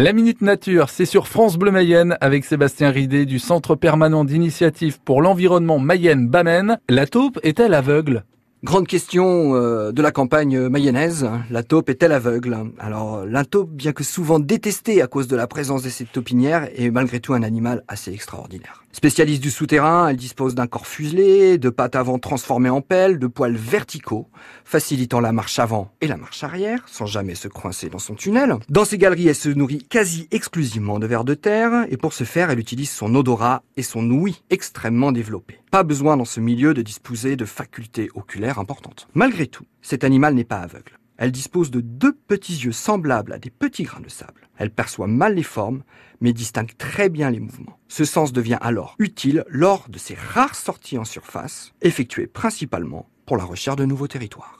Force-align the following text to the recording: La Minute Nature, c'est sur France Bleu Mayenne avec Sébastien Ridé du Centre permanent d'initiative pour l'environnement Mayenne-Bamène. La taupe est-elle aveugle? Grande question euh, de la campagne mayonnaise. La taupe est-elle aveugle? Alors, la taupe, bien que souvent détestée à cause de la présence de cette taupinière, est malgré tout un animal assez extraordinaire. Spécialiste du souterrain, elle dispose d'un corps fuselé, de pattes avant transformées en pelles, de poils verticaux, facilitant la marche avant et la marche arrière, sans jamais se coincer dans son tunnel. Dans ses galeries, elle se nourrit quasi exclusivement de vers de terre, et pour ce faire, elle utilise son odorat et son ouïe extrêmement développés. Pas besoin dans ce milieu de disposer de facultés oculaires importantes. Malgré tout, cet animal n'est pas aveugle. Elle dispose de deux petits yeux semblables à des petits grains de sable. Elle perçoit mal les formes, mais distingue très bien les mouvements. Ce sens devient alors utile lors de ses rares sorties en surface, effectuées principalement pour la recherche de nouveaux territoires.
La 0.00 0.12
Minute 0.12 0.42
Nature, 0.42 0.90
c'est 0.90 1.06
sur 1.06 1.26
France 1.26 1.56
Bleu 1.56 1.72
Mayenne 1.72 2.16
avec 2.20 2.44
Sébastien 2.44 2.90
Ridé 2.90 3.26
du 3.26 3.40
Centre 3.40 3.74
permanent 3.74 4.24
d'initiative 4.24 5.00
pour 5.04 5.22
l'environnement 5.22 5.80
Mayenne-Bamène. 5.80 6.78
La 6.88 7.08
taupe 7.08 7.40
est-elle 7.42 7.74
aveugle? 7.74 8.22
Grande 8.64 8.88
question 8.88 9.54
euh, 9.54 9.92
de 9.92 10.02
la 10.02 10.10
campagne 10.10 10.68
mayonnaise. 10.68 11.30
La 11.48 11.62
taupe 11.62 11.90
est-elle 11.90 12.10
aveugle? 12.10 12.56
Alors, 12.80 13.24
la 13.24 13.44
taupe, 13.44 13.70
bien 13.70 13.92
que 13.92 14.02
souvent 14.02 14.40
détestée 14.40 15.00
à 15.00 15.06
cause 15.06 15.28
de 15.28 15.36
la 15.36 15.46
présence 15.46 15.84
de 15.84 15.88
cette 15.88 16.10
taupinière, 16.10 16.68
est 16.74 16.90
malgré 16.90 17.20
tout 17.20 17.34
un 17.34 17.44
animal 17.44 17.84
assez 17.86 18.12
extraordinaire. 18.12 18.82
Spécialiste 18.90 19.44
du 19.44 19.52
souterrain, 19.52 20.08
elle 20.08 20.16
dispose 20.16 20.56
d'un 20.56 20.66
corps 20.66 20.88
fuselé, 20.88 21.56
de 21.56 21.70
pattes 21.70 21.94
avant 21.94 22.18
transformées 22.18 22.68
en 22.68 22.80
pelles, 22.80 23.20
de 23.20 23.28
poils 23.28 23.54
verticaux, 23.54 24.26
facilitant 24.64 25.20
la 25.20 25.30
marche 25.30 25.60
avant 25.60 25.92
et 26.00 26.08
la 26.08 26.16
marche 26.16 26.42
arrière, 26.42 26.82
sans 26.86 27.06
jamais 27.06 27.36
se 27.36 27.46
coincer 27.46 27.88
dans 27.90 28.00
son 28.00 28.16
tunnel. 28.16 28.56
Dans 28.68 28.84
ses 28.84 28.98
galeries, 28.98 29.28
elle 29.28 29.36
se 29.36 29.50
nourrit 29.50 29.86
quasi 29.88 30.26
exclusivement 30.32 30.98
de 30.98 31.06
vers 31.06 31.22
de 31.22 31.34
terre, 31.34 31.86
et 31.90 31.96
pour 31.96 32.12
ce 32.12 32.24
faire, 32.24 32.50
elle 32.50 32.58
utilise 32.58 32.90
son 32.90 33.14
odorat 33.14 33.62
et 33.76 33.84
son 33.84 34.10
ouïe 34.10 34.42
extrêmement 34.50 35.12
développés. 35.12 35.60
Pas 35.70 35.82
besoin 35.82 36.16
dans 36.16 36.24
ce 36.24 36.40
milieu 36.40 36.72
de 36.72 36.80
disposer 36.80 37.36
de 37.36 37.44
facultés 37.44 38.08
oculaires 38.14 38.58
importantes. 38.58 39.06
Malgré 39.12 39.46
tout, 39.46 39.66
cet 39.82 40.02
animal 40.02 40.34
n'est 40.34 40.44
pas 40.44 40.60
aveugle. 40.60 40.98
Elle 41.18 41.30
dispose 41.30 41.70
de 41.70 41.82
deux 41.82 42.14
petits 42.14 42.56
yeux 42.56 42.72
semblables 42.72 43.34
à 43.34 43.38
des 43.38 43.50
petits 43.50 43.82
grains 43.82 44.00
de 44.00 44.08
sable. 44.08 44.48
Elle 44.56 44.70
perçoit 44.70 45.08
mal 45.08 45.34
les 45.34 45.42
formes, 45.42 45.82
mais 46.20 46.32
distingue 46.32 46.74
très 46.78 47.10
bien 47.10 47.30
les 47.30 47.40
mouvements. 47.40 47.78
Ce 47.88 48.06
sens 48.06 48.32
devient 48.32 48.58
alors 48.62 48.94
utile 48.98 49.44
lors 49.48 49.90
de 49.90 49.98
ses 49.98 50.14
rares 50.14 50.54
sorties 50.54 50.96
en 50.96 51.04
surface, 51.04 51.74
effectuées 51.82 52.28
principalement 52.28 53.10
pour 53.26 53.36
la 53.36 53.44
recherche 53.44 53.76
de 53.76 53.84
nouveaux 53.84 54.08
territoires. 54.08 54.54